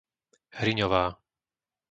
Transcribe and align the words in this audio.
Hriňová 0.59 1.05